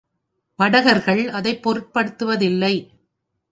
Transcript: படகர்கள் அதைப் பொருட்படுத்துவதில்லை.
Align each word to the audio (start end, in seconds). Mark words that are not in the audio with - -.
படகர்கள் 0.55 1.29
அதைப் 1.29 1.61
பொருட்படுத்துவதில்லை. 1.61 2.73